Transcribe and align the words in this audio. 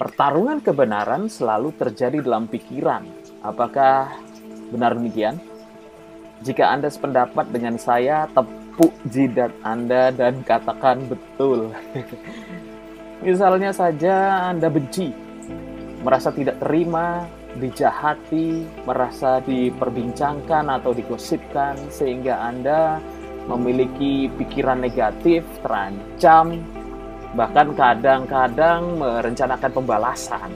Pertarungan 0.00 0.64
kebenaran 0.64 1.28
selalu 1.28 1.76
terjadi 1.76 2.24
dalam 2.24 2.48
pikiran. 2.48 3.04
Apakah 3.44 4.08
benar 4.72 4.96
demikian? 4.96 5.36
Jika 6.40 6.72
Anda 6.72 6.88
sependapat 6.88 7.52
dengan 7.52 7.76
saya, 7.76 8.24
tepuk 8.32 8.96
jidat 9.12 9.52
Anda 9.60 10.08
dan 10.08 10.40
katakan 10.40 11.04
betul. 11.04 11.76
Misalnya 13.28 13.76
saja 13.76 14.48
Anda 14.48 14.72
benci, 14.72 15.12
merasa 16.00 16.32
tidak 16.32 16.56
terima, 16.64 17.28
dijahati, 17.60 18.64
merasa 18.88 19.44
diperbincangkan 19.44 20.80
atau 20.80 20.96
digosipkan, 20.96 21.76
sehingga 21.92 22.40
Anda 22.40 23.04
memiliki 23.44 24.32
pikiran 24.32 24.80
negatif, 24.80 25.44
terancam, 25.60 26.79
bahkan 27.38 27.70
kadang-kadang 27.78 28.98
merencanakan 28.98 29.70
pembalasan. 29.70 30.50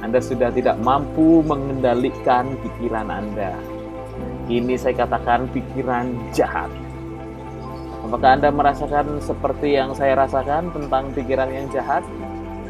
Anda 0.00 0.16
sudah 0.16 0.48
tidak 0.48 0.80
mampu 0.80 1.44
mengendalikan 1.44 2.56
pikiran 2.64 3.12
Anda. 3.12 3.52
Ini 4.48 4.74
saya 4.80 5.04
katakan 5.04 5.46
pikiran 5.52 6.16
jahat. 6.32 6.72
Apakah 8.00 8.40
Anda 8.40 8.48
merasakan 8.48 9.20
seperti 9.20 9.76
yang 9.76 9.92
saya 9.92 10.16
rasakan 10.16 10.72
tentang 10.72 11.12
pikiran 11.12 11.52
yang 11.52 11.68
jahat? 11.68 12.00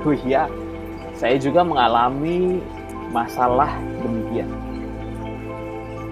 Oh 0.03 0.11
iya, 0.11 0.51
saya 1.15 1.39
juga 1.39 1.63
mengalami 1.63 2.59
masalah 3.15 3.79
demikian. 4.03 4.51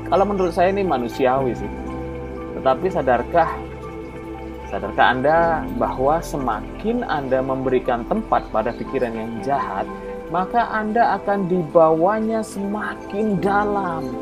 Kalau 0.09 0.25
menurut 0.25 0.55
saya 0.55 0.71
ini 0.71 0.87
manusiawi 0.87 1.53
sih. 1.53 1.73
Tetapi 2.57 2.87
sadarkah 2.89 3.68
sadarkah 4.69 5.07
Anda 5.17 5.65
bahwa 5.81 6.21
semakin 6.21 7.05
Anda 7.09 7.41
memberikan 7.41 8.05
tempat 8.05 8.49
pada 8.53 8.77
pikiran 8.77 9.17
yang 9.17 9.33
jahat, 9.41 9.89
maka 10.29 10.69
Anda 10.69 11.17
akan 11.21 11.49
dibawanya 11.49 12.45
semakin 12.45 13.41
dalam 13.41 14.13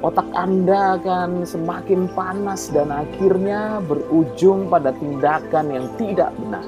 otak 0.00 0.24
Anda 0.32 0.96
akan 0.96 1.44
semakin 1.44 2.08
panas 2.16 2.72
dan 2.72 2.88
akhirnya 2.88 3.84
berujung 3.84 4.72
pada 4.72 4.96
tindakan 4.96 5.66
yang 5.68 5.86
tidak 6.00 6.32
benar. 6.40 6.64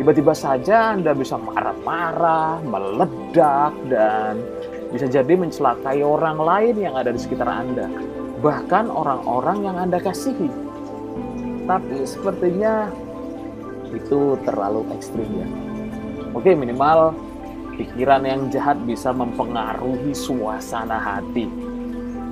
Tiba-tiba 0.00 0.32
saja 0.32 0.96
Anda 0.96 1.12
bisa 1.12 1.36
marah-marah, 1.36 2.64
meledak, 2.64 3.74
dan 3.92 4.40
bisa 4.88 5.04
jadi 5.04 5.36
mencelakai 5.36 6.00
orang 6.00 6.40
lain 6.40 6.80
yang 6.80 6.94
ada 6.96 7.12
di 7.12 7.20
sekitar 7.20 7.50
Anda, 7.50 7.90
bahkan 8.40 8.88
orang-orang 8.88 9.68
yang 9.68 9.76
Anda 9.76 10.00
kasihi. 10.00 10.67
Tapi 11.68 12.08
sepertinya 12.08 12.88
itu 13.92 14.40
terlalu 14.48 14.88
ekstrim 14.96 15.28
ya. 15.28 15.48
Oke, 16.32 16.56
minimal 16.56 17.12
pikiran 17.76 18.24
yang 18.24 18.48
jahat 18.48 18.80
bisa 18.88 19.12
mempengaruhi 19.12 20.16
suasana 20.16 20.96
hati 20.96 21.68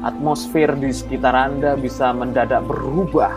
atmosfer 0.06 0.70
di 0.78 0.94
sekitar 0.94 1.34
Anda 1.34 1.74
bisa 1.74 2.14
mendadak 2.14 2.62
berubah. 2.70 3.34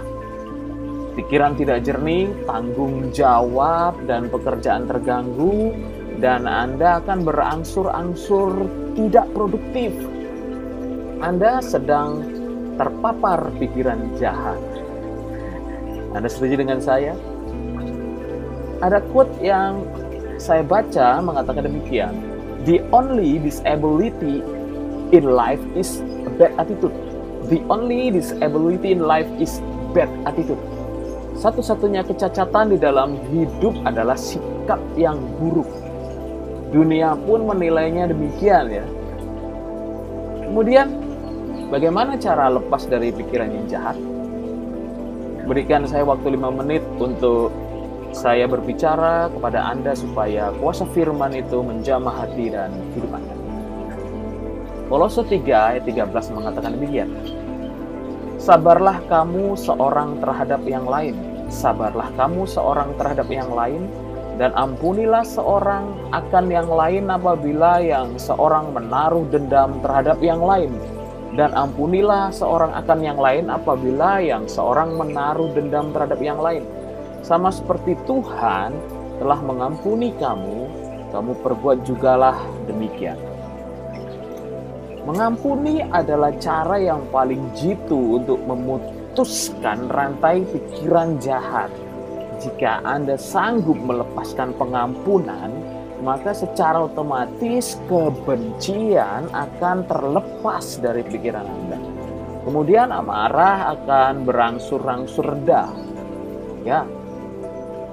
Pikiran 1.18 1.58
tidak 1.58 1.84
jernih, 1.84 2.32
tanggung 2.48 3.12
jawab, 3.12 3.98
dan 4.08 4.32
pekerjaan 4.32 4.88
terganggu, 4.88 5.76
dan 6.22 6.48
Anda 6.48 7.04
akan 7.04 7.28
berangsur-angsur 7.28 8.70
tidak 8.96 9.28
produktif. 9.36 9.92
Anda 11.20 11.60
sedang 11.60 12.24
terpapar 12.80 13.52
pikiran 13.60 14.16
jahat. 14.16 14.62
Anda 16.10 16.26
setuju 16.26 16.66
dengan 16.66 16.82
saya? 16.82 17.14
Ada 18.82 19.04
quote 19.14 19.30
yang 19.44 19.86
saya 20.42 20.66
baca 20.66 21.22
mengatakan 21.22 21.68
demikian. 21.68 22.16
The 22.66 22.82
only 22.90 23.38
disability 23.38 24.42
in 25.14 25.24
life 25.30 25.62
is 25.78 26.02
bad 26.40 26.56
attitude. 26.58 26.96
The 27.52 27.62
only 27.70 28.10
disability 28.10 28.96
in 28.96 29.06
life 29.06 29.30
is 29.38 29.62
bad 29.94 30.10
attitude. 30.26 30.60
Satu-satunya 31.40 32.04
kecacatan 32.04 32.74
di 32.74 32.78
dalam 32.82 33.16
hidup 33.32 33.72
adalah 33.88 34.18
sikap 34.18 34.82
yang 35.00 35.20
buruk. 35.40 35.68
Dunia 36.74 37.16
pun 37.24 37.48
menilainya 37.48 38.12
demikian 38.12 38.66
ya. 38.70 38.86
Kemudian, 40.50 40.88
bagaimana 41.70 42.18
cara 42.20 42.50
lepas 42.50 42.90
dari 42.90 43.14
pikiran 43.16 43.50
yang 43.50 43.66
jahat? 43.72 43.98
Berikan 45.50 45.82
saya 45.90 46.06
waktu 46.06 46.38
lima 46.38 46.54
menit 46.54 46.86
untuk 47.02 47.50
saya 48.14 48.46
berbicara 48.46 49.34
kepada 49.34 49.66
Anda 49.74 49.98
supaya 49.98 50.54
kuasa 50.62 50.86
firman 50.94 51.34
itu 51.34 51.66
menjamah 51.66 52.22
hati 52.22 52.54
dan 52.54 52.70
hidup 52.94 53.18
Anda. 53.18 53.34
Kolose 54.94 55.26
3 55.26 55.42
ayat 55.50 55.90
13 55.90 56.38
mengatakan 56.38 56.78
demikian. 56.78 57.10
Sabarlah 58.38 59.02
kamu 59.10 59.58
seorang 59.58 60.22
terhadap 60.22 60.62
yang 60.70 60.86
lain. 60.86 61.18
Sabarlah 61.50 62.14
kamu 62.14 62.46
seorang 62.46 62.94
terhadap 63.02 63.26
yang 63.34 63.50
lain 63.50 63.90
dan 64.38 64.54
ampunilah 64.54 65.26
seorang 65.26 65.98
akan 66.14 66.46
yang 66.54 66.70
lain 66.70 67.10
apabila 67.10 67.82
yang 67.82 68.22
seorang 68.22 68.70
menaruh 68.70 69.26
dendam 69.34 69.82
terhadap 69.82 70.22
yang 70.22 70.46
lain. 70.46 70.78
Dan 71.38 71.54
ampunilah 71.54 72.34
seorang 72.34 72.74
akan 72.74 73.00
yang 73.06 73.20
lain 73.22 73.54
apabila 73.54 74.18
yang 74.18 74.50
seorang 74.50 74.98
menaruh 74.98 75.54
dendam 75.54 75.94
terhadap 75.94 76.20
yang 76.20 76.42
lain. 76.42 76.66
Sama 77.22 77.54
seperti 77.54 77.94
Tuhan 78.10 78.74
telah 79.22 79.40
mengampuni 79.44 80.16
kamu, 80.18 80.60
kamu 81.14 81.32
perbuat 81.44 81.86
jugalah 81.86 82.38
demikian. 82.66 83.20
Mengampuni 85.06 85.82
adalah 85.82 86.34
cara 86.38 86.78
yang 86.78 87.02
paling 87.10 87.42
jitu 87.58 88.22
untuk 88.22 88.40
memutuskan 88.46 89.90
rantai 89.90 90.46
pikiran 90.50 91.18
jahat. 91.18 91.72
Jika 92.40 92.80
Anda 92.88 93.20
sanggup 93.20 93.76
melepaskan 93.76 94.56
pengampunan, 94.56 95.59
maka 96.00 96.32
secara 96.32 96.88
otomatis 96.88 97.76
kebencian 97.92 99.28
akan 99.32 99.84
terlepas 99.88 100.80
dari 100.80 101.04
pikiran 101.04 101.44
Anda. 101.44 101.80
Kemudian 102.48 102.90
amarah 102.96 103.76
akan 103.76 104.24
berangsur-angsur 104.24 105.28
reda. 105.28 105.68
Ya. 106.64 106.88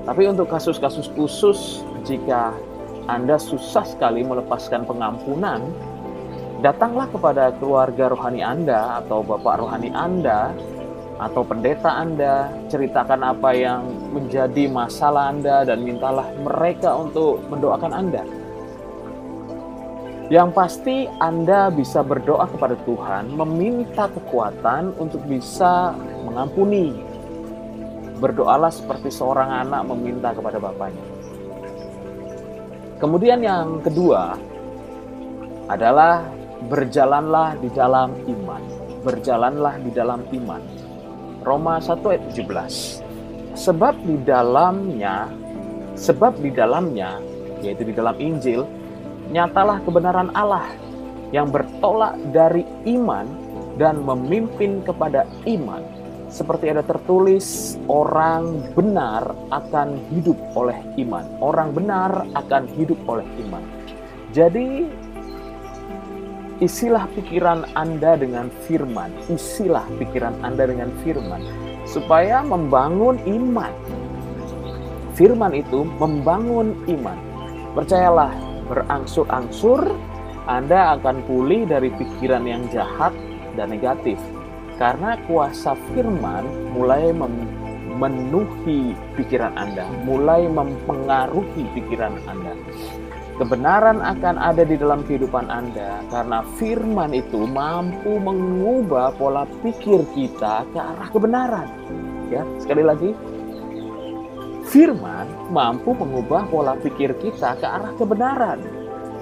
Tapi 0.06 0.22
untuk 0.30 0.46
kasus-kasus 0.46 1.10
khusus 1.18 1.82
jika 2.06 2.54
Anda 3.10 3.42
susah 3.42 3.82
sekali 3.82 4.22
melepaskan 4.22 4.86
pengampunan, 4.86 5.66
datanglah 6.62 7.10
kepada 7.10 7.50
keluarga 7.58 8.14
rohani 8.14 8.40
Anda 8.40 9.02
atau 9.02 9.26
bapak 9.26 9.66
rohani 9.66 9.90
Anda 9.90 10.54
atau 11.18 11.42
pendeta 11.42 11.90
Anda, 11.90 12.52
ceritakan 12.70 13.24
apa 13.24 13.50
yang 13.56 13.82
menjadi 14.16 14.64
masalah 14.72 15.28
Anda 15.28 15.68
dan 15.68 15.84
mintalah 15.84 16.24
mereka 16.40 16.96
untuk 16.96 17.44
mendoakan 17.52 17.92
Anda. 17.92 18.24
Yang 20.26 20.48
pasti 20.58 20.96
Anda 21.22 21.70
bisa 21.70 22.02
berdoa 22.02 22.50
kepada 22.50 22.74
Tuhan, 22.82 23.30
meminta 23.36 24.10
kekuatan 24.10 24.98
untuk 24.98 25.22
bisa 25.28 25.94
mengampuni. 26.26 26.96
Berdoalah 28.18 28.72
seperti 28.72 29.12
seorang 29.12 29.68
anak 29.68 29.86
meminta 29.86 30.34
kepada 30.34 30.58
bapaknya. 30.58 31.04
Kemudian 32.96 33.44
yang 33.44 33.84
kedua 33.84 34.34
adalah 35.68 36.26
berjalanlah 36.66 37.54
di 37.62 37.68
dalam 37.70 38.16
iman. 38.26 38.62
Berjalanlah 39.06 39.78
di 39.84 39.90
dalam 39.94 40.26
iman. 40.32 40.62
Roma 41.46 41.78
1 41.78 42.02
ayat 42.02 42.24
17. 42.34 43.05
Sebab 43.56 43.96
di 44.04 44.20
dalamnya, 44.20 45.32
sebab 45.96 46.36
di 46.44 46.52
dalamnya, 46.52 47.16
yaitu 47.64 47.88
di 47.88 47.96
dalam 47.96 48.12
Injil, 48.20 48.68
nyatalah 49.32 49.80
kebenaran 49.80 50.28
Allah 50.36 50.68
yang 51.32 51.48
bertolak 51.48 52.20
dari 52.36 52.68
iman 52.84 53.24
dan 53.80 54.04
memimpin 54.04 54.84
kepada 54.84 55.24
iman. 55.48 55.80
Seperti 56.28 56.68
ada 56.68 56.84
tertulis, 56.84 57.80
orang 57.88 58.60
benar 58.76 59.32
akan 59.48 60.04
hidup 60.12 60.36
oleh 60.52 60.76
iman. 61.00 61.24
Orang 61.40 61.72
benar 61.72 62.28
akan 62.36 62.68
hidup 62.76 63.00
oleh 63.08 63.24
iman. 63.46 63.64
Jadi 64.36 64.84
Isilah 66.56 67.04
pikiran 67.12 67.68
Anda 67.76 68.16
dengan 68.16 68.48
firman. 68.64 69.12
Isilah 69.28 69.84
pikiran 70.00 70.40
Anda 70.40 70.64
dengan 70.64 70.88
firman. 71.04 71.75
Supaya 71.86 72.42
membangun 72.42 73.16
iman. 73.24 73.72
Firman 75.16 75.56
itu 75.56 75.88
membangun 75.96 76.76
iman. 76.90 77.18
Percayalah, 77.72 78.34
berangsur-angsur 78.68 79.88
Anda 80.44 80.98
akan 81.00 81.24
pulih 81.24 81.64
dari 81.64 81.88
pikiran 81.94 82.44
yang 82.44 82.68
jahat 82.68 83.16
dan 83.56 83.72
negatif. 83.72 84.20
Karena 84.76 85.16
kuasa 85.24 85.72
firman 85.94 86.44
mulai 86.76 87.16
memenuhi 87.16 88.92
pikiran 89.16 89.56
Anda, 89.56 89.88
mulai 90.04 90.44
mempengaruhi 90.52 91.64
pikiran 91.72 92.12
Anda. 92.28 92.52
Kebenaran 93.36 94.00
akan 94.00 94.40
ada 94.40 94.64
di 94.64 94.80
dalam 94.80 95.04
kehidupan 95.04 95.52
Anda 95.52 96.00
karena 96.08 96.40
firman 96.56 97.12
itu 97.12 97.44
mampu 97.44 98.16
mengubah 98.16 99.12
pola 99.20 99.44
pikir 99.60 100.08
kita 100.16 100.64
ke 100.72 100.80
arah 100.80 101.08
kebenaran. 101.12 101.68
Ya, 102.32 102.48
sekali 102.56 102.80
lagi, 102.80 103.12
firman 104.72 105.28
mampu 105.52 105.92
mengubah 105.92 106.48
pola 106.48 106.80
pikir 106.80 107.12
kita 107.20 107.60
ke 107.60 107.66
arah 107.68 107.92
kebenaran. 108.00 108.56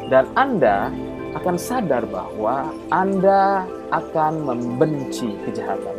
Dan 0.06 0.30
Anda 0.38 0.94
akan 1.34 1.58
sadar 1.58 2.06
bahwa 2.06 2.70
Anda 2.94 3.66
akan 3.90 4.46
membenci 4.46 5.34
kejahatan. 5.42 5.96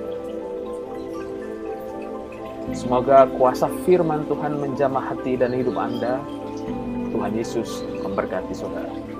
Semoga 2.72 3.28
kuasa 3.36 3.68
firman 3.84 4.24
Tuhan 4.32 4.56
menjamah 4.56 5.04
hati 5.04 5.36
dan 5.36 5.52
hidup 5.52 5.76
Anda 5.76 6.24
Tuhan 7.16 7.32
Yesus 7.32 7.80
memberkati 8.04 8.52
saudara. 8.52 9.15